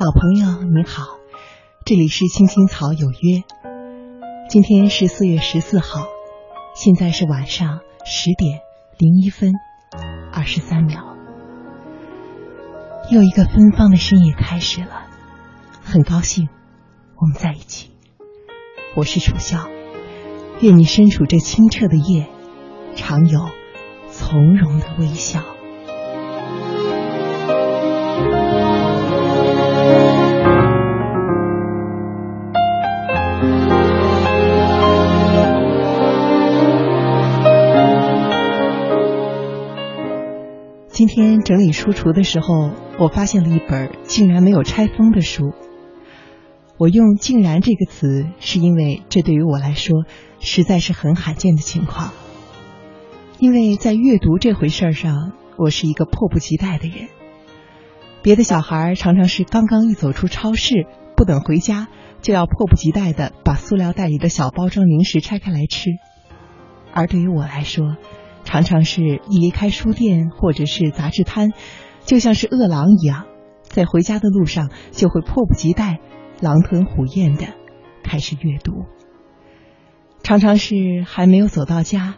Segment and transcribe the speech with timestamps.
[0.00, 1.18] 老朋友你好，
[1.84, 3.42] 这里是青青草有约。
[4.48, 6.06] 今天是四月十四号，
[6.76, 8.60] 现在是晚上十点
[8.96, 9.54] 零一分
[10.32, 11.16] 二十三秒，
[13.10, 15.08] 又一个芬芳的深夜开始了。
[15.82, 16.48] 很高兴
[17.16, 17.90] 我们在一起，
[18.94, 19.68] 我是楚萧，
[20.60, 22.28] 愿你身处这清澈的夜，
[22.94, 23.50] 常有
[24.12, 25.42] 从容的微笑。
[41.20, 45.52] 天整理书橱的时候，我发现了一本竟然没有拆封的书。
[46.76, 50.04] 我用“竟然”这个词，是因为这对于我来说
[50.38, 52.12] 实在是很罕见的情况。
[53.40, 57.08] 因为在阅读这回事儿上，我是一个迫不及待的人。
[58.22, 61.88] 别的小孩常常是刚刚一走出超市，不等回家，
[62.22, 65.90] 就要迫不及待的把塑料袋里的小包装零食拆开来吃。
[66.92, 67.96] 而对于我来说，
[68.48, 71.52] 常常是一离开书店或者是杂志摊，
[72.06, 73.26] 就像是饿狼一样，
[73.64, 75.98] 在回家的路上就会迫不及待、
[76.40, 77.44] 狼吞虎咽的
[78.02, 78.86] 开始阅读。
[80.22, 80.74] 常常是
[81.06, 82.14] 还没有走到家，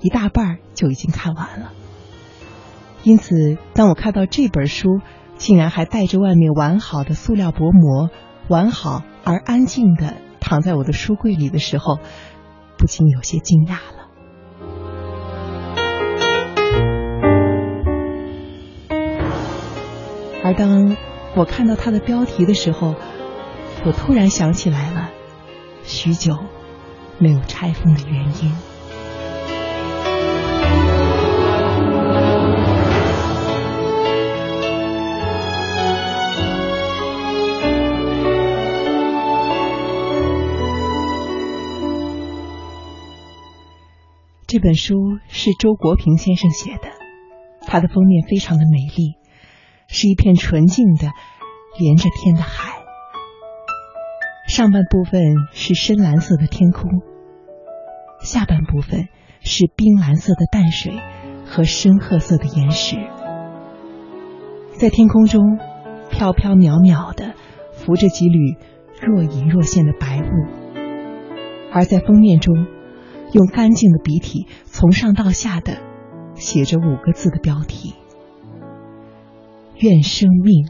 [0.00, 1.72] 一大半就已经看完了。
[3.02, 5.02] 因此，当我看到这本书
[5.36, 8.08] 竟然还带着外面完好的塑料薄膜，
[8.48, 11.98] 完好而安静的躺在我的书柜里的时候，
[12.78, 14.05] 不禁有些惊讶了。
[20.46, 20.96] 而当
[21.34, 22.94] 我看到它的标题的时候，
[23.84, 25.10] 我突然想起来了
[25.82, 26.38] 许久
[27.18, 28.52] 没有拆封的原因。
[44.46, 44.94] 这本书
[45.26, 46.88] 是周国平先生写的，
[47.66, 49.15] 它的封面非常的美丽。
[49.88, 51.08] 是一片纯净的
[51.78, 52.72] 连着天的海，
[54.48, 55.20] 上半部分
[55.52, 56.90] 是深蓝色的天空，
[58.20, 59.08] 下半部分
[59.40, 60.92] 是冰蓝色的淡水
[61.46, 62.96] 和深褐色的岩石。
[64.78, 65.58] 在天空中
[66.10, 67.34] 飘飘渺渺的
[67.72, 68.56] 浮着几缕
[69.00, 70.82] 若隐若现的白雾，
[71.72, 72.54] 而在封面中
[73.32, 75.78] 用干净的笔体从上到下的
[76.34, 77.94] 写着五个字的标题。
[79.78, 80.68] 愿生命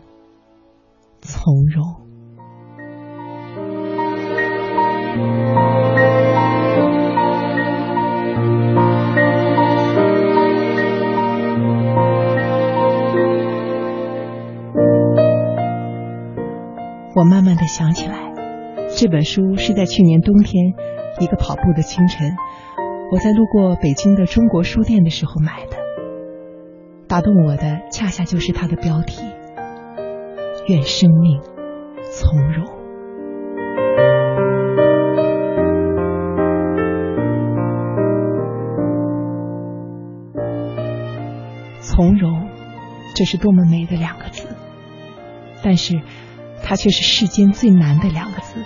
[1.20, 1.84] 从容。
[17.14, 18.34] 我慢慢的想起来，
[18.96, 20.74] 这本书是在去年冬天
[21.20, 22.36] 一个跑步的清晨，
[23.10, 25.85] 我在路过北京的中国书店的时候买的。
[27.16, 29.22] 打动我的，恰恰就是它的标题
[30.68, 31.40] ：“愿生命
[32.12, 32.66] 从容。”
[41.80, 42.50] 从容，
[43.14, 44.48] 这是多么美的两个字，
[45.62, 46.02] 但是
[46.62, 48.62] 它却是世间最难的两个字，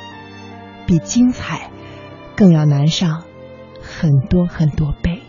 [0.88, 1.71] 比精彩
[2.34, 3.22] 更要难上
[3.81, 5.19] 很多很多倍。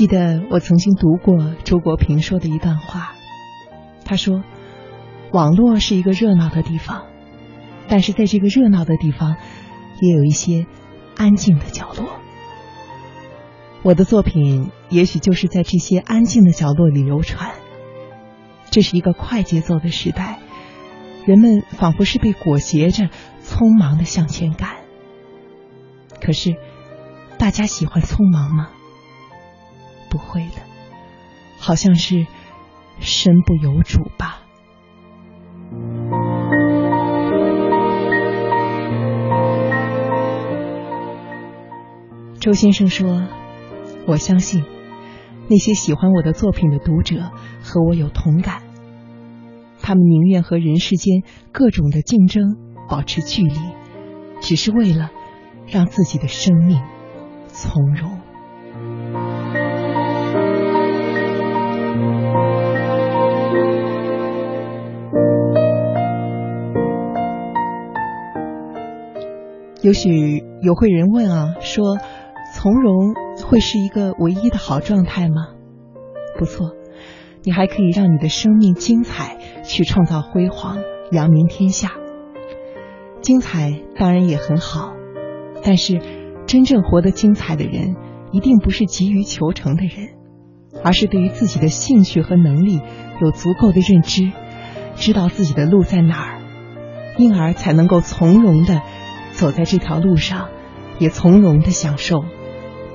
[0.00, 3.12] 记得我曾经读过周国平说的一段话，
[4.02, 4.42] 他说
[5.30, 7.04] ：“网络是一个热闹的地方，
[7.86, 9.36] 但是在这个热闹的地方，
[10.00, 10.64] 也有一些
[11.18, 12.18] 安静的角落。
[13.82, 17.50] 我的作品也许就是在这些安静的角落里流传。
[18.70, 20.38] 这是一个快节奏的时代，
[21.26, 23.10] 人们仿佛是被裹挟着
[23.44, 24.76] 匆忙的向前赶。
[26.22, 26.56] 可是，
[27.36, 28.70] 大家喜欢匆忙吗？”
[30.10, 30.62] 不会的，
[31.58, 32.26] 好像是
[32.98, 34.42] 身不由主吧。
[42.40, 43.22] 周先生说
[44.08, 44.64] ：“我相信
[45.48, 47.30] 那些喜欢我的作品的读者
[47.62, 48.62] 和我有同感，
[49.80, 51.22] 他们宁愿和人世间
[51.52, 52.56] 各种的竞争
[52.88, 53.54] 保持距离，
[54.40, 55.10] 只是为了
[55.68, 56.82] 让自己的生命
[57.46, 58.18] 从容。”
[69.82, 71.96] 也许有会人问啊，说
[72.54, 73.14] 从容
[73.46, 75.54] 会是一个唯一的好状态吗？
[76.38, 76.72] 不错，
[77.42, 80.78] 你还可以让你的生命精彩，去创造辉煌，
[81.12, 81.92] 扬名天下。
[83.22, 84.92] 精彩当然也很好，
[85.62, 86.00] 但是
[86.46, 87.96] 真正活得精彩的人，
[88.32, 90.08] 一定不是急于求成的人，
[90.84, 92.80] 而是对于自己的兴趣和能力
[93.22, 94.30] 有足够的认知，
[94.96, 96.40] 知道自己的路在哪儿，
[97.16, 98.82] 因而才能够从容的
[99.32, 100.48] 走在这条路上，
[100.98, 102.24] 也从容的享受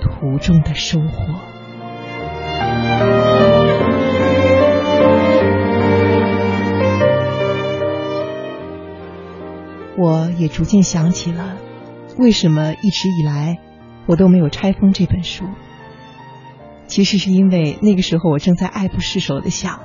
[0.02, 1.36] 途中的收获。
[9.98, 11.56] 我也逐渐想起了，
[12.20, 13.58] 为什么一直以来
[14.08, 15.46] 我都没有拆封这本书。
[16.86, 19.80] 其实是因为那个时候我正在爱不释手的想，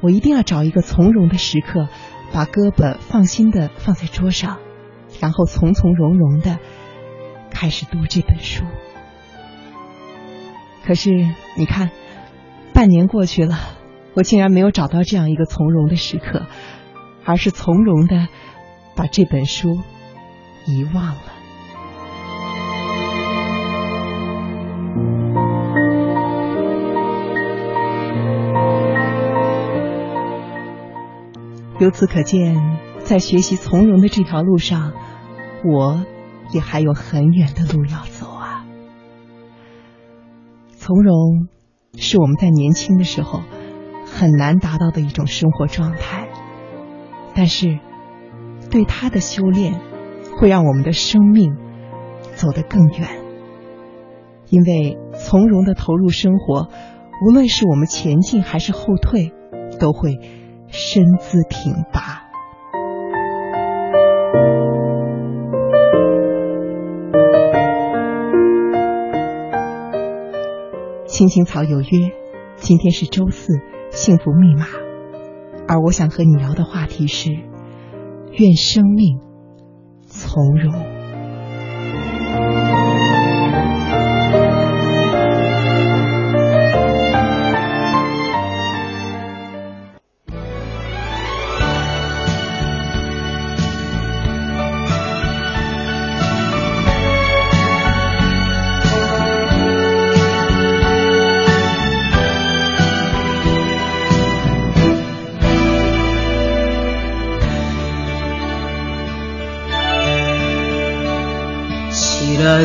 [0.00, 1.88] 我一定要找一个从容的时刻，
[2.32, 4.58] 把胳膊放心的放在桌上，
[5.18, 6.58] 然后从从容容的
[7.50, 8.64] 开始读这本书。
[10.84, 11.10] 可是
[11.56, 11.90] 你看，
[12.72, 13.58] 半年过去了，
[14.14, 16.46] 我竟然没有找到这样一个从容的时刻，
[17.24, 18.28] 而是从容的。
[18.96, 19.78] 把这本书
[20.66, 21.22] 遗忘了。
[31.78, 32.56] 由此可见，
[33.10, 34.92] 在学习从容的这条路上，
[35.64, 36.04] 我
[36.52, 38.64] 也还有很远的路要走啊。
[40.76, 41.48] 从容
[41.96, 43.40] 是我们在年轻的时候
[44.06, 46.28] 很难达到的一种生活状态，
[47.34, 47.80] 但是。
[48.70, 49.80] 对他的修炼，
[50.38, 51.56] 会让我们的生命
[52.36, 53.08] 走得更远。
[54.48, 56.68] 因为从容的投入生活，
[57.26, 59.32] 无论是我们前进还是后退，
[59.80, 60.20] 都会
[60.68, 62.29] 身姿挺拔。
[71.06, 72.12] 青青草有约，
[72.56, 73.60] 今天是周四，
[73.90, 74.66] 幸福密码。
[75.68, 77.30] 而我想和你聊的话题是。
[78.32, 79.18] 愿生命
[80.06, 80.99] 从容。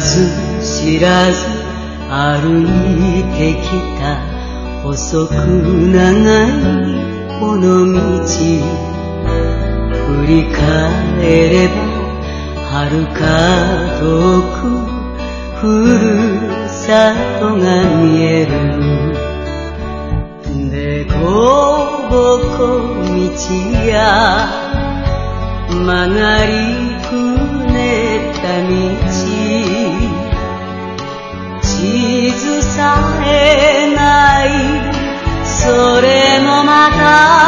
[0.06, 0.30] ず
[0.62, 1.38] 知らず
[2.10, 3.66] 歩いてき
[4.00, 4.06] た
[4.84, 6.52] 細く長い
[7.40, 7.98] この道
[9.92, 10.62] 振り返
[11.50, 11.74] れば
[12.72, 13.20] 遥か
[14.00, 14.04] 遠
[14.62, 14.64] く
[15.60, 17.66] ふるさとが
[17.98, 18.52] 見える。
[20.70, 21.14] でこ
[22.10, 22.14] ぼ
[22.58, 22.64] こ
[23.10, 23.34] 道
[23.88, 23.98] や
[25.70, 26.85] 曲がり
[35.65, 37.44] それもまた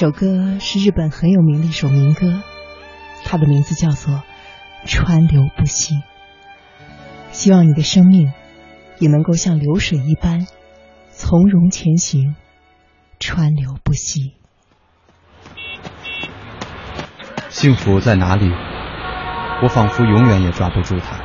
[0.00, 2.40] 首歌是日本很有名的一首民歌，
[3.24, 4.14] 它的名字叫做
[4.84, 5.94] 《川流不息》。
[7.32, 8.32] 希望你的生命
[9.00, 10.46] 也能够像流水一般
[11.10, 12.36] 从容前行，
[13.18, 14.34] 川流不息。
[17.48, 18.48] 幸福在哪里？
[19.64, 21.18] 我仿佛永远也抓不住它。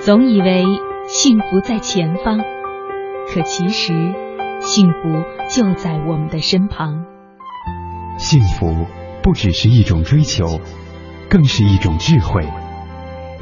[0.00, 0.64] 总以为
[1.06, 2.40] 幸福在前方，
[3.32, 3.92] 可其实
[4.66, 7.04] 幸福就在我们的身旁。
[8.18, 8.86] 幸福
[9.22, 10.60] 不只是一种追求，
[11.30, 12.44] 更是一种智慧。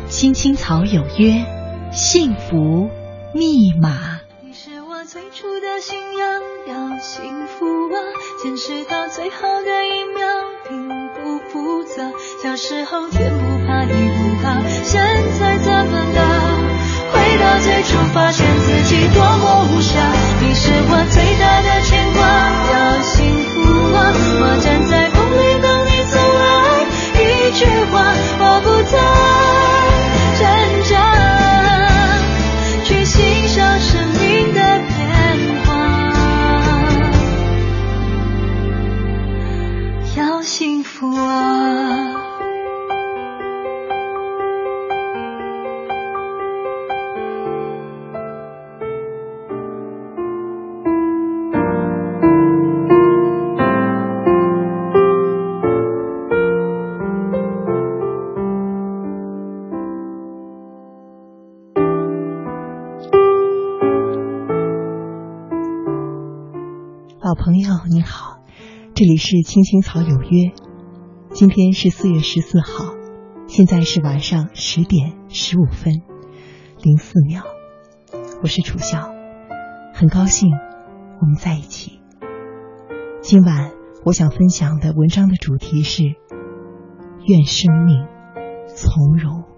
[0.07, 1.45] 青青草有约，
[1.93, 2.91] 幸福
[3.33, 4.21] 密码。
[4.43, 7.97] 你是我最初的信仰，要幸福啊！
[8.43, 10.27] 坚持到最后的一秒，
[10.69, 12.13] 并不复杂。
[12.43, 15.01] 小时候天不怕地不怕，现
[15.41, 16.24] 在怎么了？
[17.39, 19.95] 到最初，发现自己多么无暇。
[20.41, 22.23] 你是我最大的牵挂，
[22.73, 23.55] 要幸福
[23.95, 24.13] 啊！
[24.41, 26.43] 我站在风里等你走来，
[27.21, 27.95] 一句话，
[28.41, 28.99] 我不在
[68.97, 70.53] 这里是青青草有约，
[71.33, 72.95] 今天是四月十四号，
[73.49, 76.03] 现在是晚上十点十五分
[76.81, 77.43] 零四秒，
[78.41, 79.13] 我是楚笑，
[79.95, 80.49] 很高兴
[81.21, 81.99] 我们在一起。
[83.21, 83.73] 今晚
[84.05, 86.05] 我想分享的文章的主题是
[87.27, 88.07] 愿生命
[88.77, 89.54] 从容。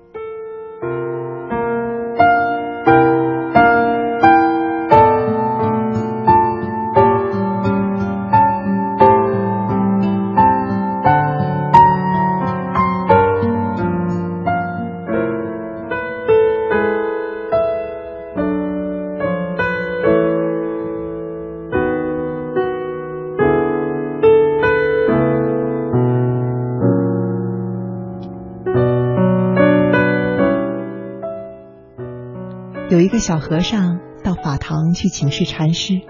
[32.96, 36.00] 有一个小和尚到法堂去请示禅师。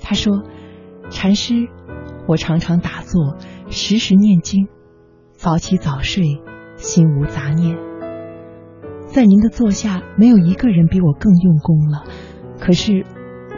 [0.00, 0.44] 他说
[1.10, 1.68] 禅师
[2.26, 3.36] 我常常打坐
[3.68, 4.66] 时时念经
[5.34, 6.40] 早起早睡
[6.76, 7.76] 心无杂念。
[9.08, 12.04] 在您的座下没有一个人比我更用功了
[12.58, 13.04] 可是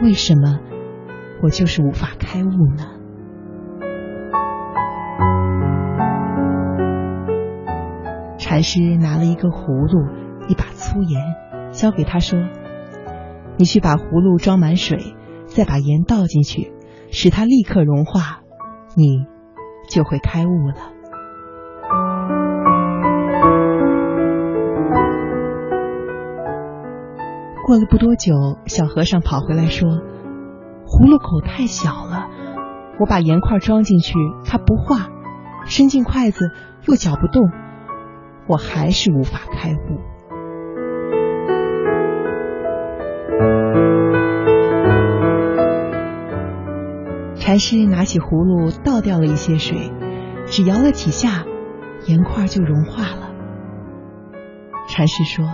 [0.03, 0.59] 为什么
[1.41, 2.83] 我就是无法开悟呢？
[8.37, 11.23] 禅师拿了一个葫芦一把粗盐
[11.71, 12.39] 交给他说
[13.57, 16.73] ：“你去把葫芦装满水，再把盐倒进去，
[17.11, 18.41] 使它立刻融化，
[18.95, 19.25] 你
[19.89, 20.75] 就会开悟了。”
[27.65, 28.33] 过了不多久，
[28.65, 29.87] 小和尚跑回来说
[30.89, 32.27] ：“葫芦口太小了，
[32.99, 35.11] 我把盐块装进去，它不化；
[35.65, 36.49] 伸进筷子
[36.87, 37.43] 又搅不动，
[38.47, 39.77] 我还是无法开悟。”
[47.49, 49.91] 禅师拿起葫芦，倒掉了一些水，
[50.45, 51.45] 只摇了几下，
[52.05, 53.31] 盐块就融化了。
[54.87, 55.47] 禅师说。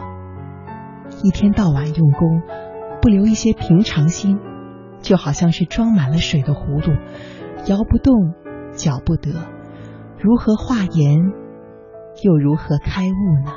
[1.23, 2.41] 一天到晚用功，
[3.01, 4.39] 不留一些平常心，
[4.99, 6.97] 就好像是装满了水的葫芦，
[7.65, 8.33] 摇不动，
[8.73, 9.31] 搅不得，
[10.19, 11.31] 如何化盐，
[12.21, 13.53] 又如何开悟呢？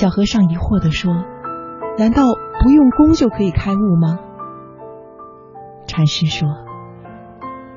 [0.00, 1.12] 小和尚疑惑地说
[1.98, 2.22] ：“难道
[2.62, 4.18] 不用功就可以开悟吗？”
[5.86, 6.48] 禅师说。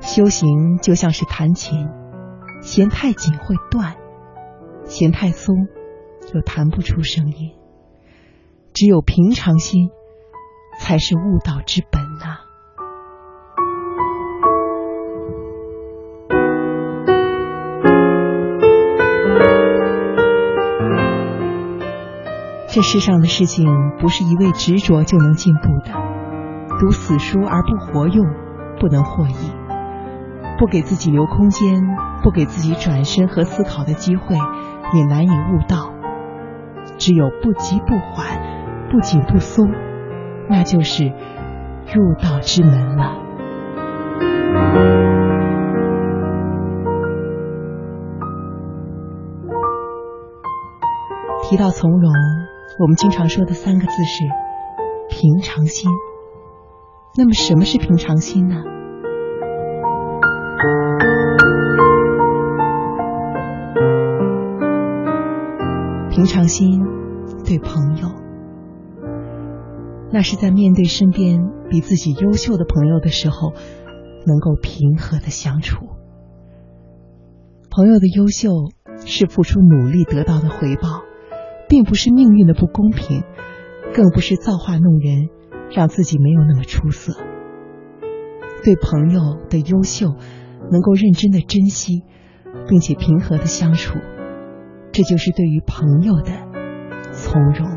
[0.00, 1.86] 修行就像是弹琴，
[2.62, 3.96] 弦太紧会断，
[4.84, 5.66] 弦太松
[6.32, 7.52] 又弹不出声音。
[8.72, 9.90] 只有平常心，
[10.80, 12.43] 才是悟道之本呐。
[22.74, 23.68] 这世上的事情，
[24.00, 25.92] 不是一味执着就能进步的。
[26.80, 28.26] 读死书而不活用，
[28.80, 29.52] 不能获益。
[30.58, 31.80] 不给自己留空间，
[32.24, 34.34] 不给自己转身和思考的机会，
[34.92, 35.92] 也难以悟道。
[36.98, 38.26] 只有不急不缓，
[38.90, 39.70] 不紧不松，
[40.50, 43.20] 那就是入道之门了。
[51.44, 52.12] 提到从容，
[52.76, 54.24] 我们经常说的三个字是
[55.08, 55.88] 平常心。
[57.16, 58.64] 那么，什么是平常心呢？
[66.10, 66.82] 平常心
[67.46, 68.08] 对朋友，
[70.10, 73.52] 那是在面对身边比自己优秀的朋友的时候，
[74.26, 75.86] 能够平和的相处。
[77.70, 78.50] 朋友的优秀
[79.06, 81.02] 是付出努力得到的回报，
[81.68, 83.22] 并不是命运的不公平，
[83.94, 85.28] 更不是造化弄人，
[85.74, 87.12] 让自己没有那么出色。
[88.64, 90.14] 对朋友的优秀，
[90.70, 92.02] 能够认真的珍惜，
[92.68, 93.98] 并且平和的相处。
[94.92, 96.32] 这就是对于朋友的
[97.12, 97.68] 从容，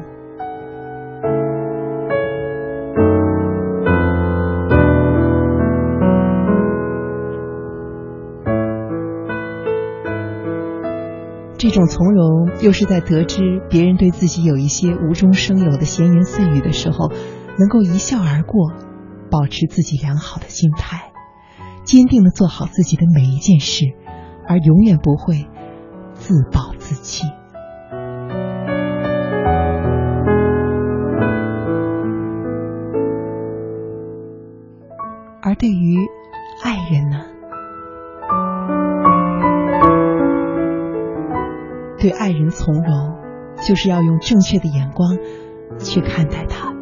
[11.70, 17.12] 这种从容又是在得知别人对自己有一些无中生有的闲言碎语的时候，
[17.60, 18.72] 能够一笑而过，
[19.30, 21.12] 保持自己良好的心态，
[21.84, 23.84] 坚定的做好自己的每一件事，
[24.48, 25.46] 而永远不会
[26.14, 26.74] 自暴。
[26.80, 27.26] 自弃，
[35.42, 35.98] 而对于
[42.08, 43.18] 对爱人从容，
[43.68, 45.18] 就是要用正确的眼光
[45.78, 46.74] 去看待他。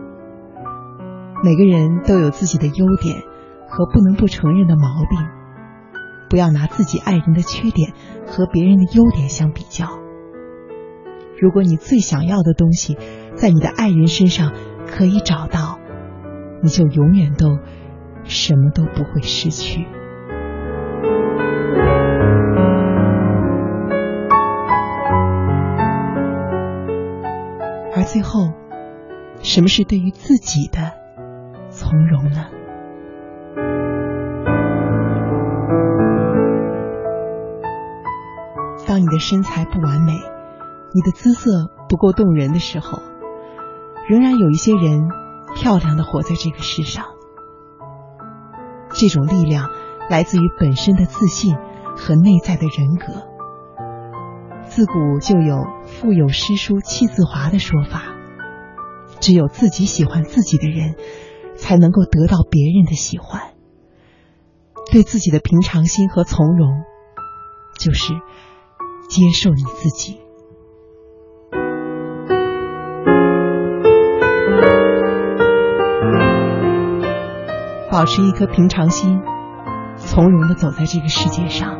[1.44, 3.24] 每个人都有自己的优点
[3.68, 5.18] 和不能不承认的毛病。
[6.30, 7.94] 不要拿自己爱人的缺点
[8.28, 9.88] 和别人的优点相比较。
[11.42, 12.96] 如果你最想要的东西
[13.34, 14.54] 在你的爱人身上
[14.86, 15.80] 可以找到，
[16.62, 17.58] 你就永远都
[18.26, 19.88] 什么都不会失去。
[28.16, 28.54] 最后，
[29.42, 30.94] 什么是对于自己的
[31.70, 32.46] 从容呢？
[38.88, 40.14] 当你的身材不完美，
[40.94, 43.00] 你的姿色不够动人的时候，
[44.08, 45.10] 仍然有一些人
[45.54, 47.08] 漂亮的活在这个世上。
[48.92, 49.70] 这种力量
[50.10, 51.58] 来自于本身的自信
[51.98, 53.35] 和内在的人格。
[54.76, 58.14] 自古就有“腹有诗书气自华”的说法，
[59.22, 60.96] 只有自己喜欢自己的人，
[61.56, 63.54] 才能够得到别人的喜欢。
[64.92, 66.84] 对自己的平常心和从容，
[67.80, 68.14] 就是。
[69.08, 70.20] 接受你自己。
[77.92, 79.22] 保持一颗平常心，
[79.96, 81.80] 从容的走在这个世界上，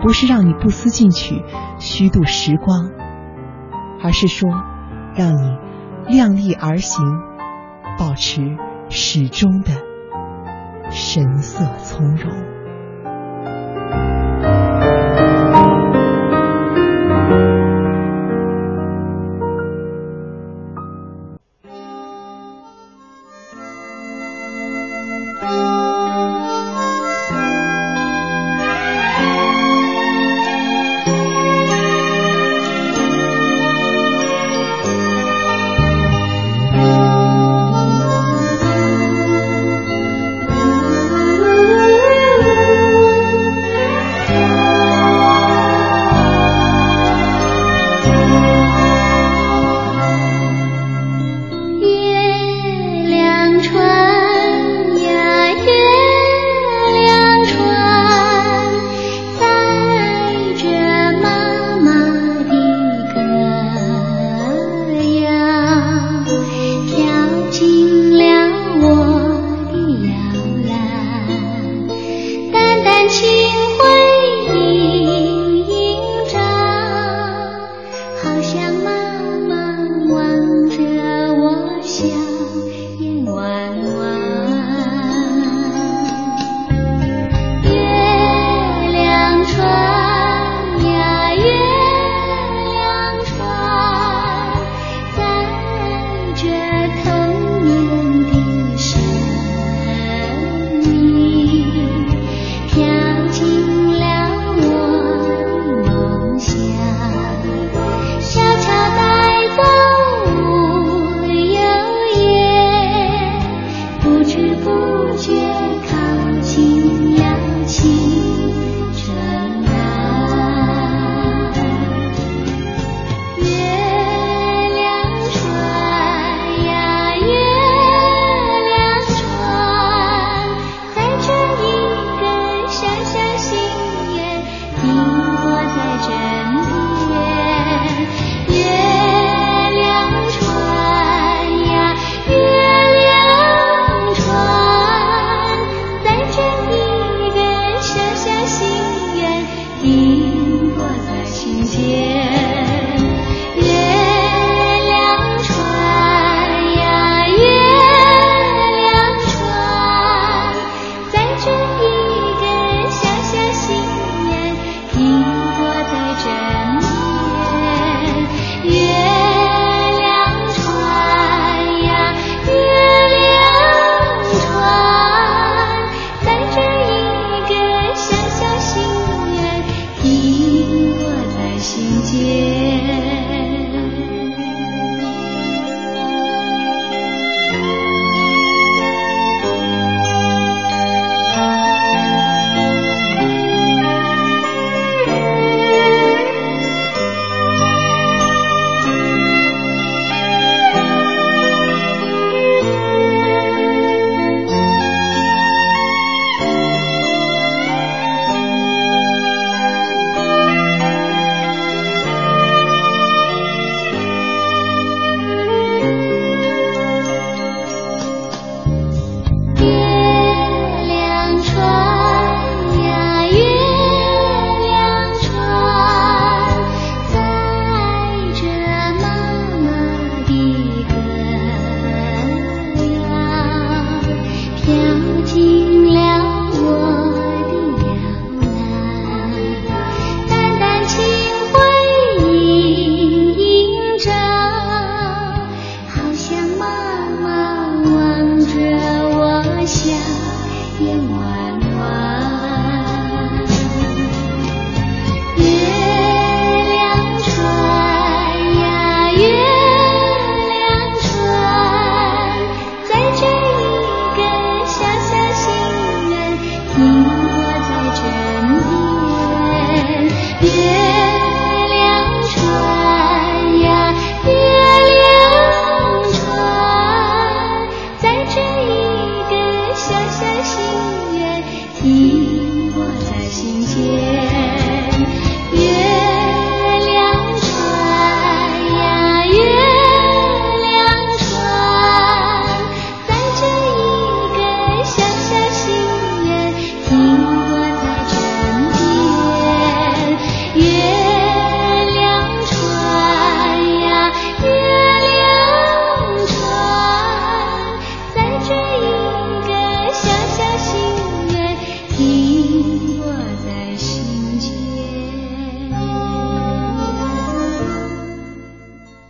[0.00, 1.42] 不是让你不思进取、
[1.78, 2.90] 虚度时光，
[4.02, 4.48] 而是说，
[5.16, 5.58] 让你
[6.06, 7.04] 量力而行，
[7.98, 8.56] 保持
[8.88, 9.72] 始终的
[10.90, 12.57] 神色从容。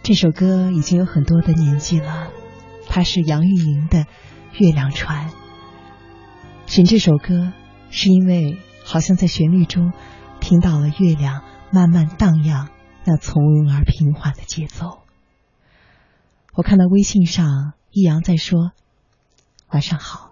[0.08, 2.30] 这首歌已经有很多的年纪了，
[2.86, 3.98] 它是杨钰莹的
[4.58, 5.28] 《月亮船》。
[6.64, 7.52] 选这首歌
[7.90, 9.92] 是因为好像在旋律中
[10.40, 12.70] 听到了月亮慢慢荡漾
[13.04, 15.00] 那从容而平缓的节奏。
[16.54, 18.72] 我看到微信上易阳在说
[19.68, 20.30] ：“晚上好。”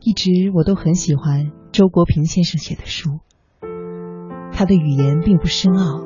[0.00, 3.20] 一直我都很喜欢周国平先生写的书，
[4.54, 6.00] 他的语言并不深奥，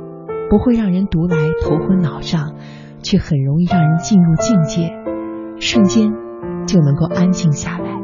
[0.51, 2.55] 不会让人读来头昏脑胀，
[3.03, 4.95] 却很容易让人进入境界，
[5.61, 6.13] 瞬间
[6.67, 8.01] 就能够安静下来。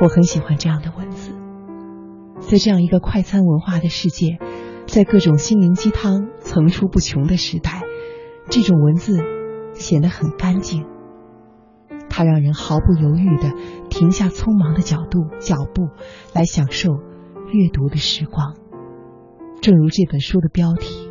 [0.00, 1.32] 我很喜欢这样的文字，
[2.40, 4.38] 在这样一个快餐文化的世界，
[4.86, 7.82] 在各种心灵鸡汤层出不穷的时代，
[8.48, 9.18] 这种文字。
[9.74, 10.84] 显得很干净，
[12.10, 13.54] 它让人毫不犹豫的
[13.88, 15.88] 停下匆忙的角度脚步，
[16.34, 16.90] 来享受
[17.50, 18.54] 阅读的时光。
[19.62, 21.08] 正如这本书的标题：“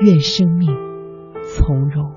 [0.00, 0.68] 愿生命
[1.42, 2.12] 从容。”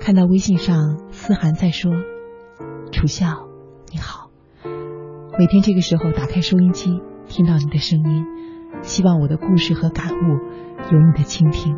[0.00, 1.92] 看到微信上思涵在说。
[2.90, 3.46] 楚笑，
[3.92, 4.30] 你好。
[5.38, 8.24] 每天这个时候打开收音机，听到你的声音，
[8.80, 10.38] 希望我的故事和感悟
[10.90, 11.76] 有你的倾听。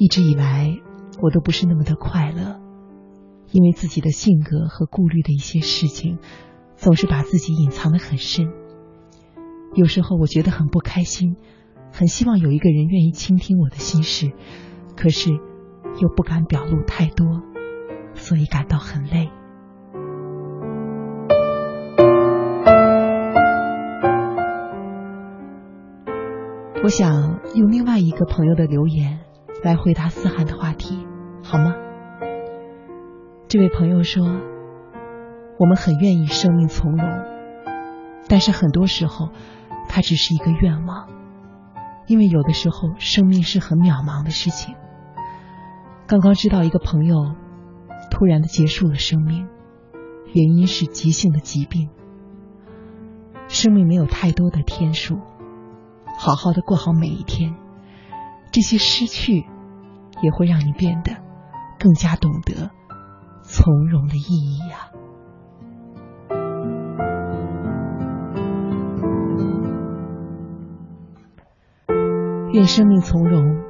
[0.00, 0.78] 一直以来，
[1.20, 2.58] 我都不是那么的快乐，
[3.52, 6.16] 因为自己的性格和顾虑的一些事情，
[6.74, 8.50] 总是把自己隐藏的很深。
[9.74, 11.36] 有时候我觉得很不开心，
[11.92, 14.32] 很希望有一个人愿意倾听我的心事，
[14.96, 15.32] 可是
[16.00, 17.42] 又不敢表露太多，
[18.14, 19.28] 所以感到很累。
[26.82, 29.20] 我想用另外一个朋友的留言
[29.62, 31.06] 来回答思涵的话题，
[31.42, 31.74] 好吗？
[33.46, 34.24] 这位朋友说
[35.60, 37.06] ：“我们很愿意生命从容，
[38.26, 39.28] 但是很多时候，
[39.86, 41.08] 它只是一个愿望，
[42.06, 44.74] 因为有的时候生命是很渺茫的事情。
[46.06, 47.34] 刚刚知道一个朋友
[48.10, 49.46] 突然的结束了生命，
[50.32, 51.90] 原因是急性的疾病。
[53.48, 55.18] 生命没有太多的天数。”
[56.18, 57.54] 好好的过好每一天，
[58.52, 59.46] 这些失去
[60.22, 61.12] 也会让你变得
[61.78, 62.70] 更加懂得
[63.42, 64.90] 从容的意义呀。
[72.52, 73.62] 愿生命从容，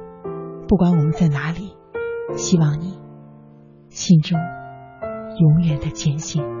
[0.67, 1.77] 不管我们在哪里，
[2.35, 2.99] 希望你
[3.89, 4.39] 心中
[5.37, 6.60] 永远的坚信。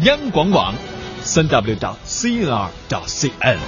[0.00, 0.74] 央广网，
[1.22, 3.58] 三 w 到 cnr 到 cn。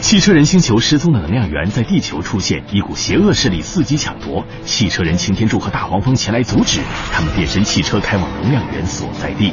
[0.00, 4.42] 汽车人星球失踪的能量源在地球出现，一股邪恶势力伺机抢夺。
[4.64, 6.80] 汽车人擎天柱和大黄蜂前来阻止，
[7.12, 9.52] 他们变身汽车开往能量源所在地。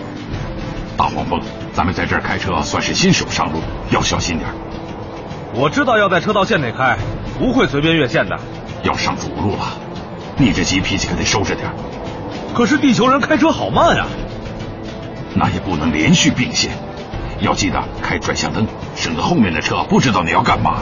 [0.96, 1.42] 大黄蜂，
[1.74, 3.60] 咱们在这儿开车算是新手上路，
[3.92, 4.50] 要小心点。
[5.54, 6.98] 我知道要在车道线内开，
[7.38, 8.40] 不会随便越线的。
[8.84, 9.78] 要上主路了，
[10.38, 11.70] 你这急脾气可得收着点。
[12.54, 14.08] 可是地球人开车好慢啊。
[15.34, 16.72] 那也不能连续并线，
[17.42, 20.78] 要记得开转向灯，省得后面的车不知道你要干嘛。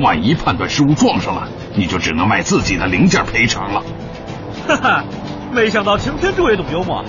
[0.00, 3.82] 万一判断失误撞上了，你就只能卖自己的零件赔偿了。
[4.68, 5.04] 哈哈，
[5.52, 7.04] 没想到擎天柱也懂幽默。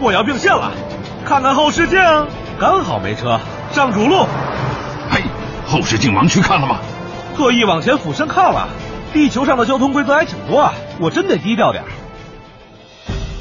[0.00, 0.70] 我要并线了，
[1.26, 1.98] 看看后视镜，
[2.58, 3.40] 刚好没车，
[3.72, 4.26] 上主路。
[5.10, 5.22] 嘿，
[5.66, 6.78] 后视镜盲区看了吗？
[7.36, 8.68] 特意往前俯身看了。
[9.12, 11.82] 地球上的交通规则还挺多啊，我真得低调点。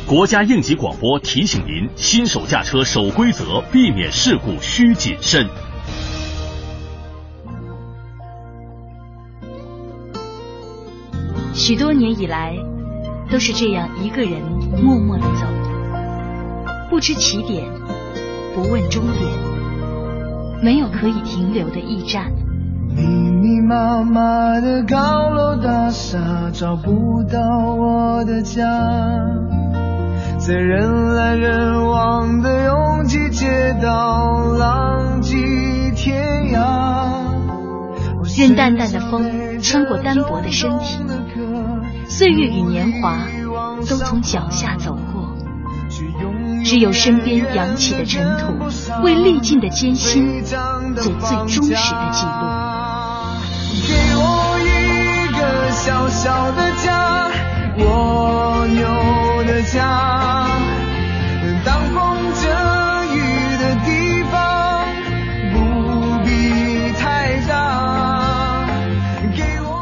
[0.08, 5.48] 国家应急广播提醒您：新手驾车守规则，避免事故需谨慎。
[11.54, 12.56] 许多年以来，
[13.30, 14.42] 都是这样一个人
[14.82, 15.46] 默默的走，
[16.90, 17.66] 不知起点，
[18.56, 22.32] 不问终点，没有可以停留的驿站。
[22.96, 26.18] 密密麻麻的高楼大厦，
[26.54, 27.40] 找不到
[27.76, 28.64] 我的家。
[30.38, 35.36] 在人来人往的拥挤街道，浪迹
[35.96, 36.98] 天涯。
[38.38, 41.00] 任淡淡的风穿过单薄的身体，
[42.08, 43.18] 岁月与年华
[43.90, 45.36] 都从脚下走过，
[46.64, 48.54] 只有身边扬起的尘土，
[49.04, 52.77] 为历尽的艰辛做最忠实的记录。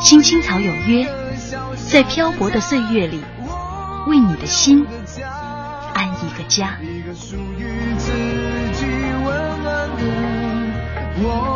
[0.01, 1.08] 青青草有约，
[1.91, 3.23] 在漂泊的岁月里，
[4.08, 4.86] 为你的心
[5.93, 6.77] 安一个家。
[6.81, 8.12] 一个属于自
[8.73, 8.86] 己
[9.25, 10.03] 温暖的
[11.23, 11.54] 蜗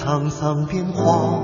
[0.00, 1.40] 沧桑变化。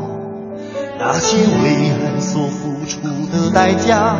[0.99, 4.16] 那些为爱所付出的代价，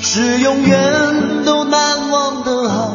[0.00, 2.94] 是永远都难忘的啊！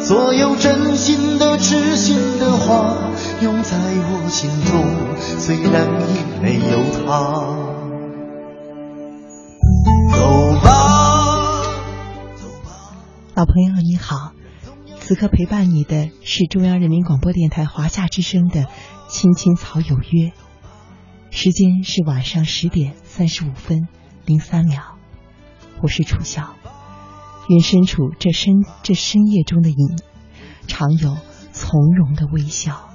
[0.00, 2.96] 所有真心的、痴心的话，
[3.42, 4.86] 永在我心中，
[5.38, 7.44] 虽然已没有他。
[10.16, 10.70] 走吧，
[12.36, 12.96] 走吧
[13.34, 14.32] 老朋友你好，
[14.98, 18.60] 此刻陪伴你的是中央人民广播电台华夏之声的
[19.08, 20.28] 《青青草有约》，
[21.30, 23.88] 时间是晚上十点三十五分
[24.26, 24.98] 零三秒，
[25.82, 26.54] 我是楚笑，
[27.48, 29.96] 愿身处这深这深夜中的你，
[30.66, 31.16] 常有
[31.52, 32.90] 从容的微笑。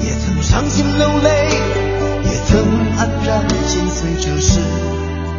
[0.00, 1.48] 也曾伤心流泪，
[2.22, 2.64] 也曾
[2.96, 4.60] 黯然心碎，这是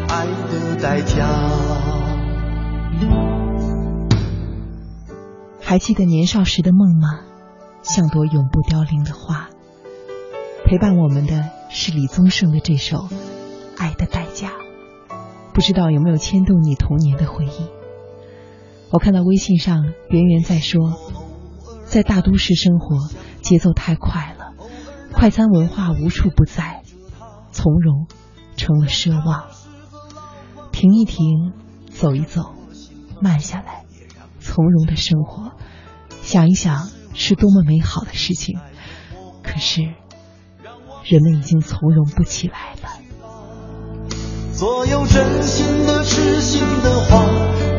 [0.09, 1.25] 爱的代价。
[5.61, 7.21] 还记得年少时的梦吗？
[7.81, 9.49] 像朵永不凋零的花。
[10.65, 12.97] 陪伴我们的是李宗盛的这首
[13.77, 14.49] 《爱的代价》，
[15.53, 17.69] 不知道有没有牵动你童年的回忆？
[18.89, 20.97] 我看到微信上圆圆在说，
[21.85, 22.97] 在大都市生活
[23.43, 24.55] 节奏太快了，
[25.13, 26.81] 快餐文化无处不在，
[27.51, 28.07] 从容
[28.57, 29.45] 成了奢望。
[30.71, 31.53] 停一停，
[31.91, 32.55] 走一走，
[33.21, 33.83] 慢下来。
[34.39, 35.51] 从容的生活，
[36.23, 38.59] 想一想是多么美好的事情。
[39.43, 39.93] 可是，
[41.05, 42.89] 人们已经从容不起来了。
[44.53, 47.25] 所有真心的、痴心的话，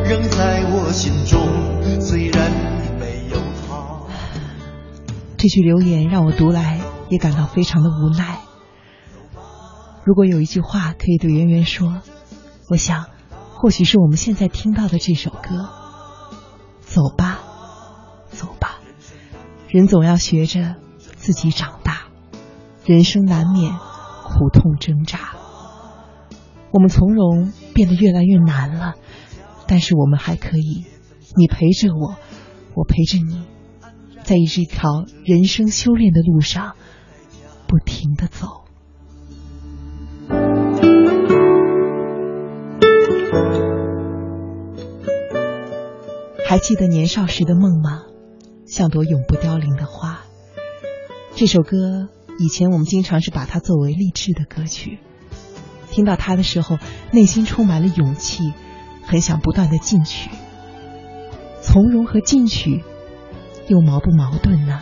[0.05, 2.51] 仍在我心中，虽然
[2.99, 4.05] 没有他。
[5.37, 8.39] 这句留言让我读来也感到非常的无奈。
[10.05, 12.01] 如果有一句话可以对圆圆说，
[12.69, 13.07] 我想，
[13.55, 15.69] 或许是我们现在听到的这首歌。
[16.81, 17.39] 走吧，
[18.29, 18.77] 走吧，
[19.67, 20.75] 人总要学着
[21.17, 21.86] 自己长大，
[22.87, 23.73] 人生难免
[24.23, 25.35] 苦痛挣扎。
[26.71, 28.93] 我们从容变得越来越难了，
[29.67, 30.85] 但是我们还可以，
[31.35, 32.15] 你陪着我，
[32.75, 33.43] 我陪着你，
[34.23, 36.75] 在一条人生修炼的路上
[37.67, 38.47] 不停的走。
[46.47, 48.03] 还记得年少时的梦吗？
[48.65, 50.21] 像朵永不凋零的花。
[51.35, 52.07] 这首歌
[52.39, 54.99] 以前我们经常是把它作为励志的歌曲。
[55.89, 56.77] 听到它的时候，
[57.11, 58.53] 内心充满了勇气，
[59.03, 60.29] 很想不断的进取。
[61.63, 62.83] 从容和进取
[63.67, 64.81] 又矛不矛盾呢？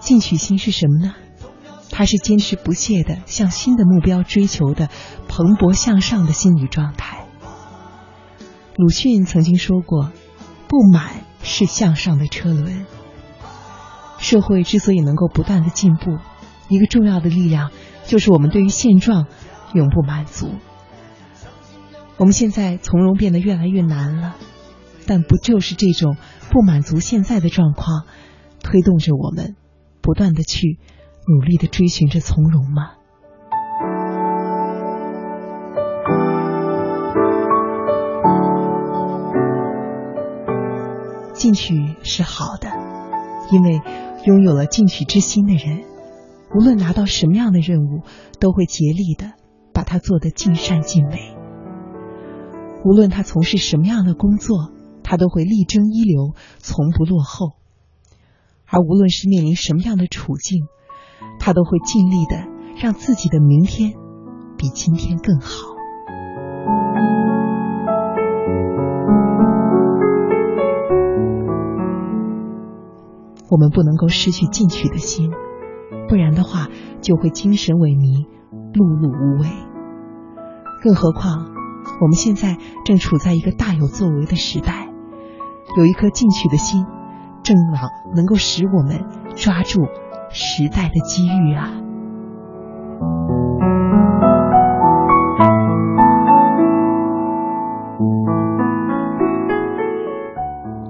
[0.00, 1.14] 进取心是什么呢？
[1.96, 4.90] 他是坚持不懈的向新的目标追求的
[5.28, 7.26] 蓬勃向上的心理状态。
[8.76, 10.12] 鲁迅曾经说过
[10.68, 12.84] ：“不满是向上的车轮。”
[14.20, 16.18] 社会之所以能够不断的进步，
[16.68, 17.70] 一个重要的力量
[18.04, 19.24] 就是我们对于现状
[19.72, 20.50] 永不满足。
[22.18, 24.36] 我们现在从容变得越来越难了，
[25.06, 26.18] 但不就是这种
[26.50, 28.04] 不满足现在的状况，
[28.62, 29.56] 推动着我们？
[30.02, 30.78] 不断的去
[31.28, 32.92] 努力的追寻着从容吗？
[41.34, 41.74] 进取
[42.04, 42.68] 是好的，
[43.50, 43.80] 因为
[44.24, 45.82] 拥有了进取之心的人，
[46.54, 48.02] 无论拿到什么样的任务，
[48.38, 49.32] 都会竭力的
[49.72, 51.34] 把它做得尽善尽美。
[52.84, 54.70] 无论他从事什么样的工作，
[55.02, 57.56] 他都会力争一流，从不落后。
[58.68, 60.66] 而无论是面临什么样的处境，
[61.46, 62.36] 他都会尽力的
[62.74, 63.92] 让自己的明天
[64.58, 65.76] 比今天更好。
[73.48, 75.30] 我们不能够失去进取的心，
[76.08, 76.66] 不然的话
[77.00, 78.26] 就会精神萎靡、
[78.72, 79.48] 碌碌无为。
[80.82, 81.46] 更何况，
[82.00, 84.88] 我们现在正处在一个大有作为的时代，
[85.78, 86.84] 有一颗进取的心。
[87.44, 87.86] 正好
[88.16, 89.04] 能够使我们
[89.36, 89.86] 抓住
[90.38, 91.70] 时代的机遇啊！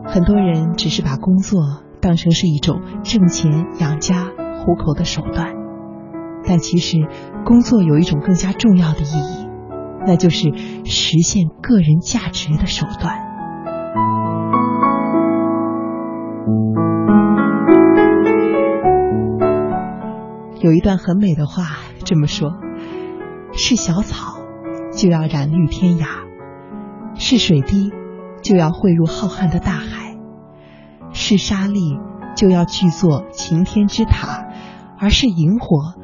[0.04, 1.60] 很多人只是把工作
[2.00, 4.24] 当成是一种挣钱养家
[4.58, 5.54] 糊口的手段，
[6.44, 6.96] 但其实
[7.44, 9.48] 工作有一种更加重要的意义，
[10.06, 10.52] 那就是
[10.84, 13.25] 实现个人价值的手段。
[20.66, 21.62] 有一段很美的话
[22.04, 22.56] 这么说：
[23.52, 24.40] 是小草，
[24.92, 26.06] 就要染绿天涯；
[27.14, 27.92] 是水滴，
[28.42, 30.18] 就要汇入浩瀚的大海；
[31.12, 32.00] 是沙粒，
[32.34, 34.48] 就要聚作擎天之塔；
[34.98, 35.94] 而是萤火，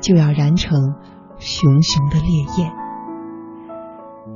[0.00, 0.94] 就要燃成
[1.40, 2.72] 熊熊的烈焰。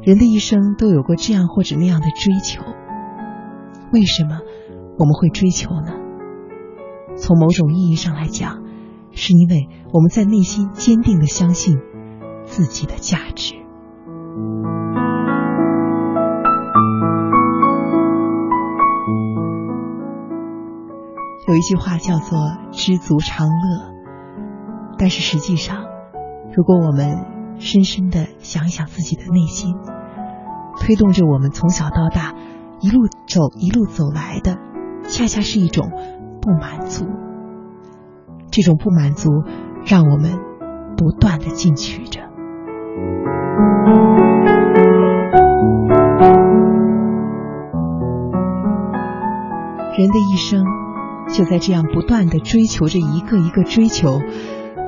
[0.03, 2.65] 人的一生都有过这样或者那样的追求，
[3.93, 4.41] 为什么
[4.99, 5.93] 我们会追求呢？
[7.17, 8.67] 从某种意义上来讲。
[9.19, 11.77] 是因为我们在内心坚定的相信
[12.45, 13.57] 自己的价值。
[21.49, 22.39] 有一句话叫做
[22.71, 23.93] “知足常乐”，
[24.99, 25.87] 但是实际上，
[26.55, 27.27] 如果我们
[27.59, 29.75] 深深的想一想自己的内心，
[30.79, 32.35] 推动着我们从小到大
[32.81, 34.59] 一路走一路走来的，
[35.09, 35.91] 恰恰是一种
[36.41, 37.05] 不满足。
[38.59, 39.45] 这种不满足，
[39.87, 40.33] 让我们
[40.97, 42.19] 不断的进取着。
[49.97, 50.65] 人的一生
[51.29, 54.21] 就在这样不断的追求着一个一个追求，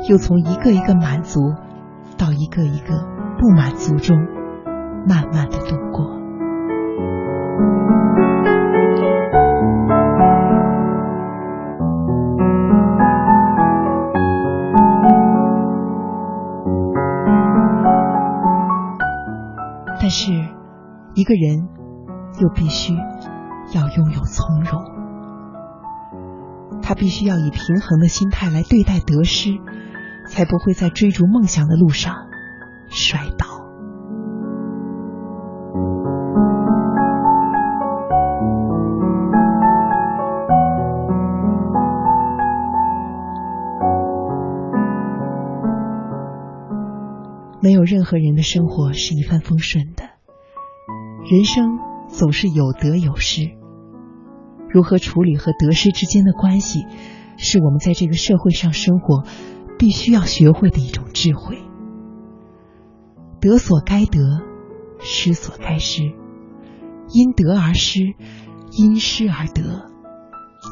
[0.09, 1.39] 又从一个一个满足
[2.19, 3.07] 到一个一个
[3.39, 4.19] 不满足中，
[5.07, 6.19] 慢慢的度过。
[21.15, 21.69] 一个人，
[22.41, 22.95] 又必须
[23.75, 24.83] 要拥有从容。
[26.83, 29.51] 他必须要以平衡的心态来对待得失，
[30.27, 32.15] 才不会在追逐梦想的路上
[32.89, 33.47] 摔倒。
[47.63, 50.10] 没有任何人的生活是一帆风顺的，
[51.31, 51.79] 人生
[52.09, 53.53] 总是有得有失。
[54.69, 56.87] 如何处理和得失之间的关系，
[57.37, 59.23] 是我们在这个社会上生活
[59.79, 61.57] 必须要学会的一种智慧。
[63.41, 64.43] 得所该得，
[64.99, 66.03] 失所该失，
[67.13, 68.01] 因得而失，
[68.73, 69.89] 因失而得，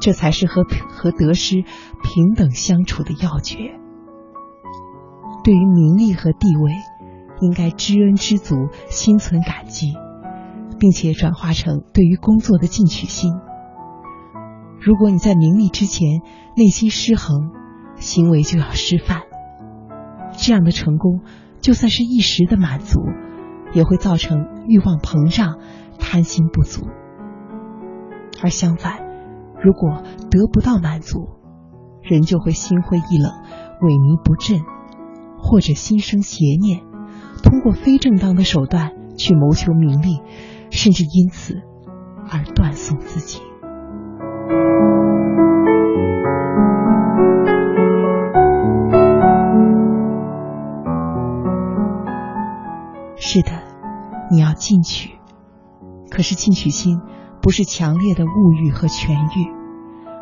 [0.00, 1.62] 这才是和和得失
[2.02, 3.58] 平等相处的要诀。
[5.44, 6.72] 对于名利和地位，
[7.42, 8.56] 应该知恩知足，
[8.88, 9.94] 心存感激，
[10.78, 13.32] 并且转化成对于工作的进取心。
[14.80, 16.22] 如果你在名利之前
[16.56, 17.50] 内心失衡，
[17.96, 19.22] 行为就要失范。
[20.32, 21.20] 这样的成功，
[21.60, 23.00] 就算是一时的满足，
[23.72, 25.58] 也会造成欲望膨胀、
[25.98, 26.86] 贪心不足。
[28.40, 29.00] 而相反，
[29.60, 31.28] 如果得不到满足，
[32.02, 33.32] 人就会心灰意冷、
[33.80, 34.60] 萎靡不振，
[35.38, 36.82] 或者心生邪念，
[37.42, 40.20] 通过非正当的手段去谋求名利，
[40.70, 41.62] 甚至因此
[42.30, 43.40] 而断送自己。
[53.20, 53.50] 是的，
[54.30, 55.18] 你要进取，
[56.10, 57.00] 可是进取心
[57.42, 59.52] 不是强烈的物欲和权欲，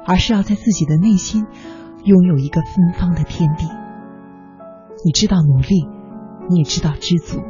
[0.07, 1.47] 而是要在自己的内心
[2.03, 3.67] 拥有一个芬芳的天地。
[5.05, 5.89] 你知道努力，
[6.49, 7.43] 你也知道知足，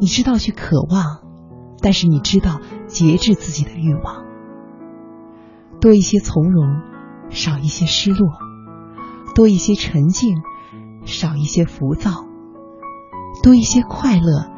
[0.00, 1.22] 你知道去渴望，
[1.82, 4.24] 但是你知道节制自己的欲望。
[5.80, 6.82] 多一些从容，
[7.30, 8.28] 少一些失落；
[9.34, 10.36] 多一些沉静，
[11.04, 12.26] 少一些浮躁；
[13.42, 14.50] 多一些快乐，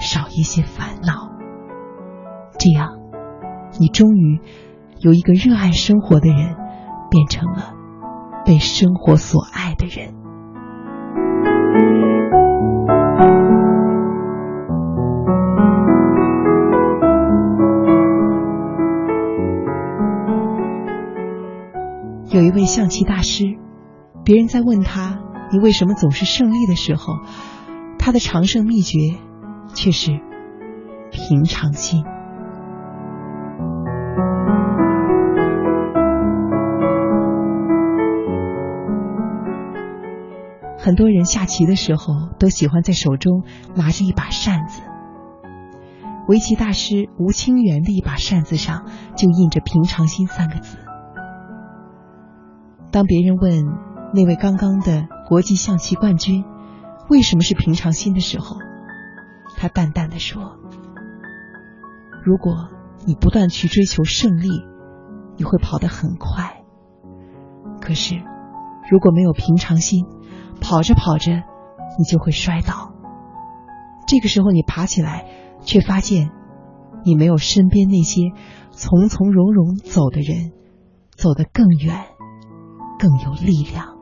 [0.00, 1.30] 少一些烦恼。
[2.58, 2.88] 这样，
[3.78, 4.40] 你终于
[5.00, 6.56] 由一个热爱生活的人，
[7.10, 7.74] 变成了
[8.46, 10.14] 被生活所爱的人。
[22.36, 23.44] 有一位象棋大师，
[24.22, 25.20] 别人在问他
[25.50, 27.14] “你为什么总是胜利”的时候，
[27.98, 28.98] 他的长胜秘诀
[29.72, 30.10] 却是
[31.10, 32.04] 平常心。
[40.76, 44.82] 很多人下棋的时候都喜欢在手中拿着一把扇子，
[46.28, 48.84] 围棋大师吴清源的一把扇子上
[49.16, 50.76] 就印着“平常心”三个字。
[52.96, 53.66] 当别人问
[54.14, 56.46] 那位刚刚的国际象棋冠军
[57.10, 58.56] 为什么是平常心的时候，
[59.58, 60.56] 他淡淡的说
[62.24, 62.70] ：“如果
[63.06, 64.48] 你不断去追求胜利，
[65.36, 66.64] 你会跑得很快。
[67.82, 68.14] 可是
[68.90, 70.06] 如果没有平常心，
[70.62, 71.32] 跑着跑着
[71.98, 72.94] 你就会摔倒。
[74.08, 75.26] 这个时候你爬起来，
[75.60, 76.30] 却发现
[77.04, 78.32] 你没有身边那些
[78.70, 80.52] 从从容容走的人
[81.14, 82.06] 走得更远。”
[82.98, 83.94] 更有力量。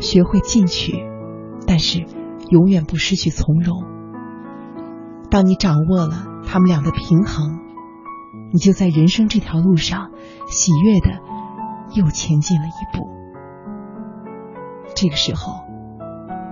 [0.00, 1.04] 学会进取，
[1.66, 2.06] 但是
[2.48, 3.84] 永远不失去从容。
[5.30, 7.58] 当你掌握了他们俩的平衡，
[8.52, 10.10] 你就在人生这条路上
[10.46, 11.20] 喜悦的
[11.94, 13.08] 又前进了一步。
[14.94, 15.67] 这个时候。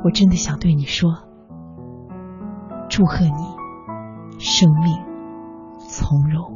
[0.05, 1.11] 我真的想对你说，
[2.89, 4.97] 祝贺你，生命
[5.79, 6.56] 从容。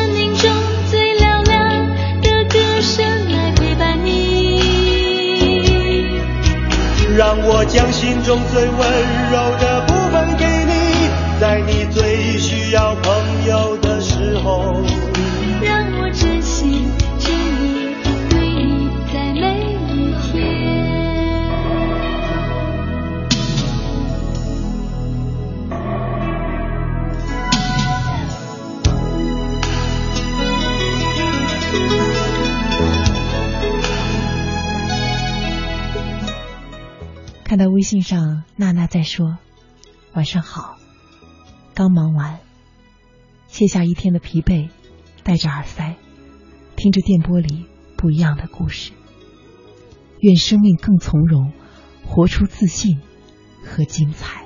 [7.15, 8.71] 让我将心中最温
[9.31, 10.00] 柔的部
[37.51, 39.37] 看到微信上娜娜在说
[40.15, 40.77] ：“晚上好，
[41.73, 42.39] 刚忙完，
[43.49, 44.69] 卸下一天的疲惫，
[45.25, 45.97] 戴着耳塞，
[46.77, 47.65] 听着电波里
[47.97, 48.93] 不一样的故事。
[50.21, 51.51] 愿生命更从容，
[52.05, 53.01] 活出自信
[53.65, 54.45] 和精彩。”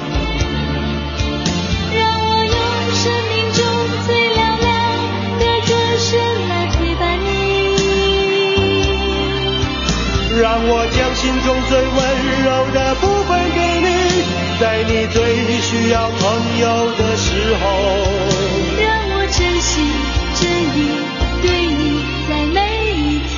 [10.41, 11.93] 让我将心中最温
[12.41, 13.85] 柔的部分给你，
[14.59, 16.65] 在你最需要朋友
[16.97, 17.61] 的时候，
[18.81, 19.85] 让我真心
[20.33, 20.41] 真
[20.73, 20.89] 意
[21.43, 21.45] 对
[21.77, 22.57] 你在每
[22.89, 23.37] 一天。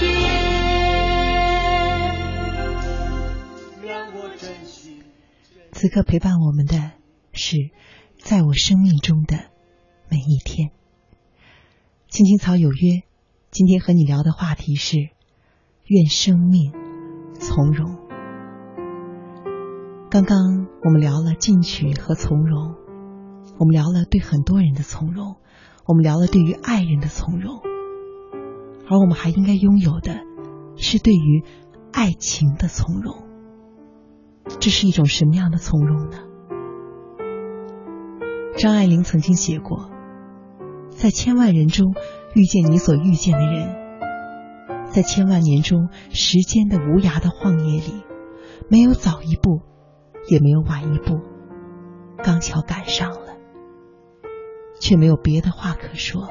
[3.85, 5.03] 让我珍惜。
[5.73, 6.93] 此刻陪伴我们的
[7.33, 7.69] 是
[8.17, 9.49] 在我生命中的
[10.07, 10.71] 每一天。
[12.07, 13.03] 青青草有约，
[13.51, 15.09] 今天和你聊的话题是
[15.87, 16.71] 愿生命
[17.53, 17.95] 从容。
[20.09, 22.73] 刚刚我们聊了进取和从容，
[23.59, 25.35] 我们聊了对很多人的从容，
[25.85, 27.61] 我们聊了对于爱人的从容，
[28.89, 30.15] 而我们还应该拥有的
[30.77, 31.43] 是对于
[31.91, 33.17] 爱情的从容。
[34.59, 36.17] 这是一种什么样的从容呢？
[38.57, 39.91] 张爱玲曾经写过，
[40.89, 41.93] 在千万人中
[42.33, 43.82] 遇见你所遇见的人，
[44.93, 48.03] 在千万年中时间的无涯的荒野里，
[48.69, 49.63] 没有早一步，
[50.29, 51.19] 也没有晚一步，
[52.23, 53.35] 刚巧赶上了，
[54.79, 56.27] 却没有别的话可说，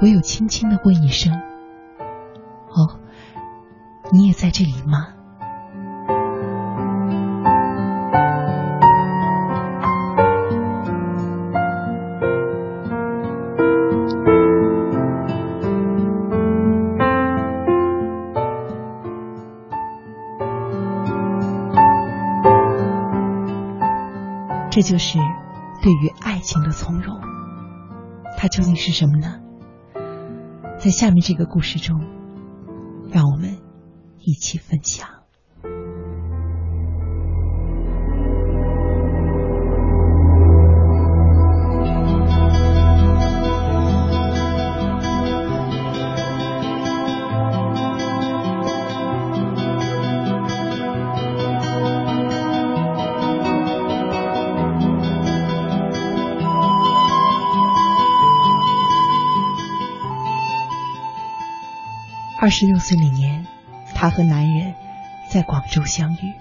[0.00, 1.34] 唯有轻轻的问一声
[2.72, 2.98] ：“哦，
[4.10, 5.12] 你也在这里吗？”
[24.82, 25.16] 这就是
[25.80, 27.20] 对于爱情的从容，
[28.36, 29.38] 它究竟是什么呢？
[30.80, 32.00] 在下面这个故事中，
[33.08, 33.60] 让我们
[34.18, 35.08] 一起分享。
[62.62, 63.44] 十六岁那年，
[63.92, 64.74] 她和男人
[65.28, 66.32] 在广州相遇。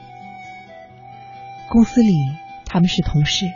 [1.68, 2.14] 公司里
[2.64, 3.48] 他们是同事，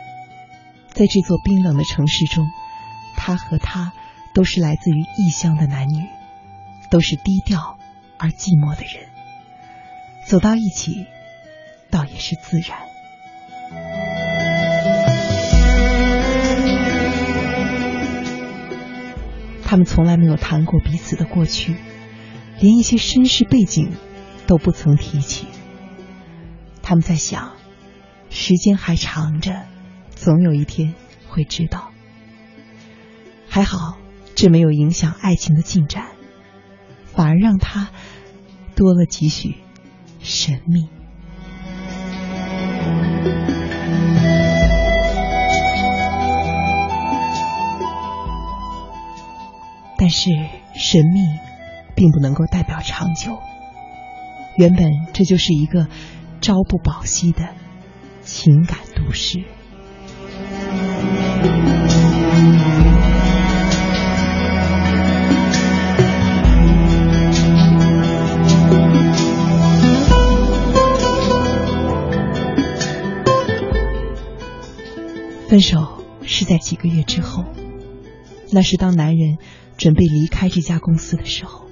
[0.88, 2.44] 在这座冰冷的城市中，
[3.16, 3.92] 他和她
[4.34, 6.08] 都是来自于异乡的男女，
[6.90, 7.78] 都是低调
[8.18, 9.10] 而寂寞的人。
[10.26, 11.06] 走到一起，
[11.88, 12.78] 倒也是自然。
[19.64, 21.76] 他们从来没有谈过彼此的过去，
[22.60, 23.92] 连一些身世背景
[24.46, 25.46] 都不曾提起。
[26.82, 27.52] 他们在想，
[28.30, 29.66] 时间还长着，
[30.14, 30.94] 总有一天
[31.28, 31.90] 会知道。
[33.48, 33.98] 还好，
[34.34, 36.08] 这没有影响爱情的进展，
[37.04, 37.90] 反而让他
[38.74, 39.56] 多了几许
[40.20, 40.88] 神秘。
[49.98, 50.30] 但是
[50.76, 51.20] 神秘
[51.96, 53.38] 并不能够代表长久。
[54.56, 55.88] 原本这就是一个
[56.40, 57.48] 朝不保夕的
[58.22, 59.42] 情感都市。
[75.48, 77.44] 分手是在几个月之后，
[78.52, 79.38] 那是当男人。
[79.78, 81.65] 准备离开这家公司的时候，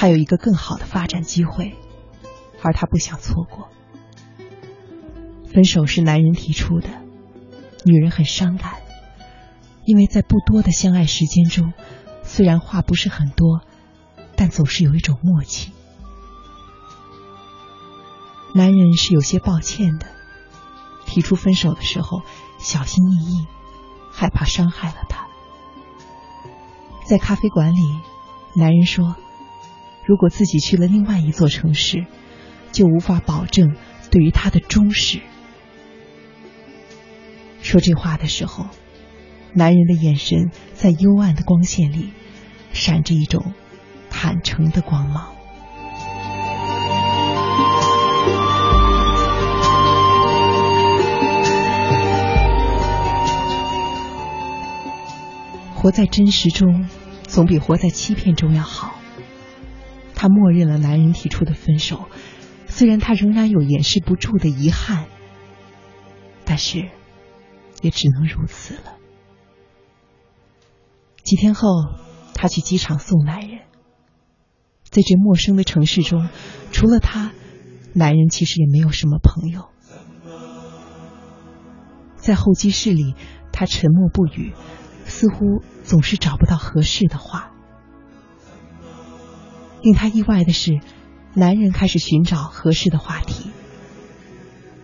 [0.00, 1.74] 他有一个更好的发展机会，
[2.62, 3.68] 而他不想错过。
[5.52, 6.88] 分手是男人提出的，
[7.84, 8.74] 女人很伤感，
[9.84, 11.72] 因为在不多的相爱时间中，
[12.22, 13.62] 虽然话不是很多，
[14.36, 15.72] 但总是有一种默契。
[18.54, 20.06] 男人是有些抱歉的，
[21.06, 22.22] 提出分手的时候
[22.60, 23.46] 小心翼翼，
[24.12, 25.26] 害怕伤害了他。
[27.04, 27.80] 在咖啡馆里，
[28.54, 29.16] 男人说
[30.08, 32.06] ：“如果自己去了另外一座城市，
[32.72, 33.76] 就无法保证
[34.10, 35.20] 对于他的忠实。”
[37.60, 38.64] 说这话的时候，
[39.52, 42.14] 男人的眼神在幽暗的光线里
[42.72, 43.52] 闪着一种
[44.08, 45.34] 坦诚的光芒。
[55.74, 56.88] 活在真实中，
[57.24, 58.97] 总比活在欺骗中要好。
[60.18, 62.08] 他默认了男人提出的分手，
[62.66, 65.06] 虽然他仍然有掩饰不住的遗憾，
[66.44, 66.88] 但是
[67.82, 68.96] 也只能如此了。
[71.22, 71.68] 几天后，
[72.34, 73.60] 他去机场送男人，
[74.82, 76.28] 在这陌生的城市中，
[76.72, 77.30] 除了他，
[77.94, 79.68] 男人其实也没有什么朋友。
[82.16, 83.14] 在候机室里，
[83.52, 84.52] 他沉默不语。
[85.04, 87.47] 似乎总是找不到合适的话。
[89.82, 90.80] 令他意外的是，
[91.34, 93.50] 男人开始寻找合适的话题。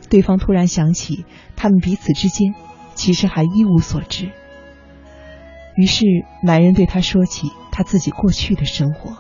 [0.08, 1.24] 对方突然想起，
[1.56, 2.54] 他们彼此之间
[2.94, 4.30] 其实还一无所知。
[5.76, 6.04] 于是，
[6.44, 9.18] 男人对他说起他自己过去的生活。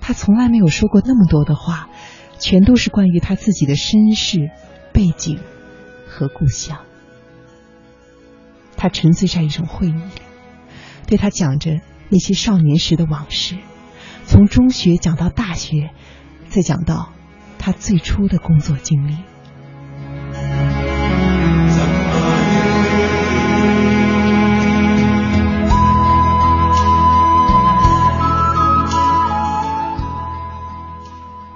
[0.00, 1.88] 他从来没有说过那么多的话，
[2.40, 4.50] 全都是关于他自己的身世、
[4.92, 5.38] 背景
[6.08, 6.80] 和故乡。
[8.76, 10.00] 他沉醉在一种会议里，
[11.06, 13.56] 对他讲着那些少年时的往事，
[14.30, 15.90] 从中学讲到大学，
[16.46, 17.10] 再讲到
[17.58, 19.16] 他最初的工作经历。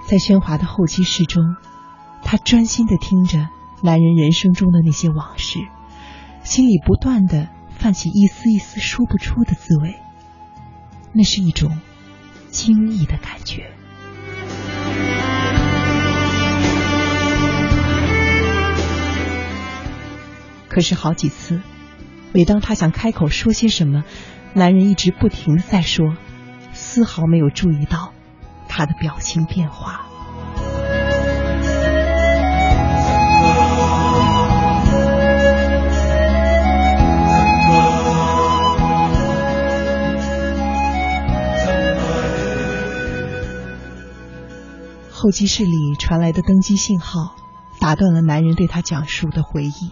[0.08, 1.44] 在喧哗的候机室中，
[2.24, 3.50] 他专心的听着
[3.84, 5.60] 男人人生中的那些往事。
[6.42, 9.94] 心里不断的泛起一丝一丝说不出的滋味，
[11.12, 11.70] 那是一种
[12.54, 13.72] 惊异的感觉。
[20.68, 21.60] 可是好几次，
[22.32, 24.04] 每当他想开口说些什么，
[24.54, 26.16] 男人一直不停的在说，
[26.72, 28.12] 丝毫没有注意到
[28.68, 30.06] 他的表情变化。
[45.24, 47.34] 候机室里传来的登机信号，
[47.80, 49.90] 打断了男人对他讲述的回忆。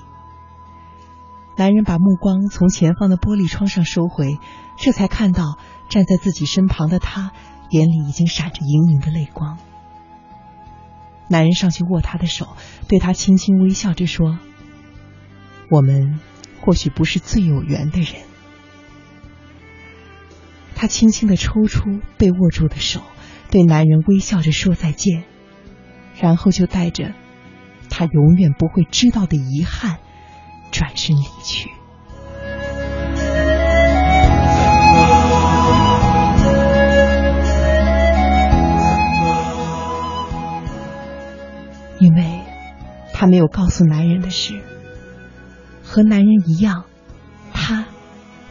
[1.57, 4.39] 男人把目光从前方的玻璃窗上收回，
[4.77, 5.57] 这才看到
[5.89, 7.33] 站在自己身旁的他，
[7.71, 9.57] 眼里已经闪着盈盈的泪光。
[11.29, 12.55] 男人上去握他的手，
[12.87, 14.39] 对他轻轻微笑着说
[15.73, 16.21] ：“我们
[16.61, 18.21] 或许不是最有缘的人。”
[20.77, 23.01] 他轻轻的抽出被握住的手。
[23.53, 25.25] 对男人微笑着说再见，
[26.19, 27.13] 然后就带着
[27.91, 29.99] 他永远不会知道的遗憾，
[30.71, 31.69] 转身离去。
[42.01, 42.41] 因为
[43.13, 44.63] 他没有告诉男人的是，
[45.85, 46.85] 和男人一样，
[47.53, 47.85] 他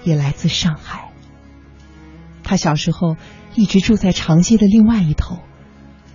[0.04, 1.10] 也来自上海。
[2.44, 3.18] 他小时候
[3.56, 5.40] 一直住在长街的另外一头，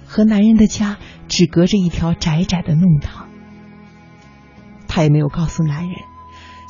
[0.07, 3.29] 和男人的家只隔着一条窄窄的弄堂。
[4.89, 5.99] 他也没有告诉男人，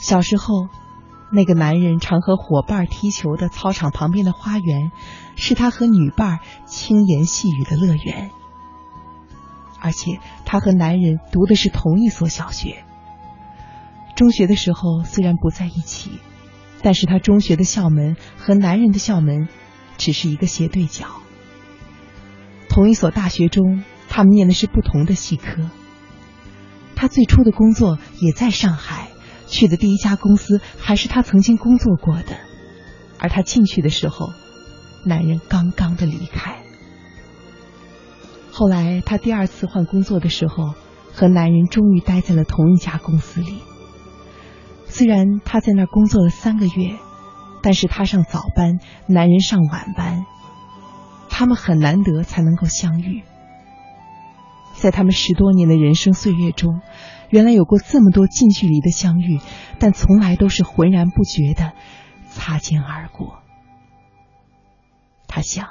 [0.00, 0.68] 小时候
[1.32, 4.90] 那个男人常和伙伴踢球的操场旁边的花园，
[5.36, 8.30] 是他和女伴轻言细语的乐园。
[9.80, 12.84] 而且他和男人读的是同一所小学。
[14.16, 16.10] 中学的时候虽然不在一起，
[16.82, 19.48] 但是他中学的校门和男人的校门
[19.96, 21.06] 只是一个斜对角。
[22.68, 25.70] 同一所大学中，他们念的是不同的系科。
[26.94, 29.08] 他最初的工作也在上海，
[29.46, 32.36] 去的第一家公司还是他曾经工作过的。
[33.18, 34.28] 而他进去的时候，
[35.04, 36.58] 男人刚刚的离开。
[38.52, 40.74] 后来，他第二次换工作的时候，
[41.14, 43.58] 和男人终于待在了同一家公司里。
[44.86, 46.96] 虽然他在那儿工作了三个月，
[47.66, 50.24] 但是他上早班，男人上晚班，
[51.28, 53.24] 他们很难得才能够相遇。
[54.74, 56.80] 在他们十多年的人生岁月中，
[57.28, 59.40] 原来有过这么多近距离的相遇，
[59.80, 61.72] 但从来都是浑然不觉的
[62.28, 63.40] 擦肩而过。
[65.26, 65.66] 他想。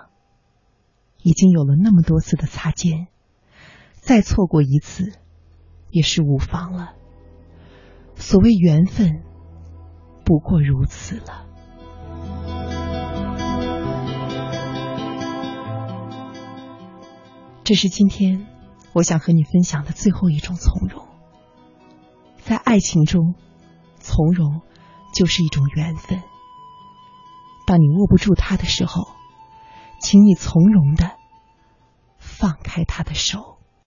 [1.23, 3.07] 已经有了那么多次的擦肩，
[3.93, 5.13] 再错过一次
[5.89, 6.93] 也是无妨了。
[8.15, 9.23] 所谓缘分，
[10.25, 11.44] 不过如此了。
[17.65, 18.47] 这是今天
[18.93, 21.05] 我想和你分享的最后一种从容。
[22.37, 23.35] 在爱情中，
[23.99, 24.61] 从容
[25.13, 26.21] 就是一种缘分。
[27.67, 29.13] 当你握不住他的时候。
[29.97, 31.15] 请你从容的
[32.19, 33.54] 放开他的手。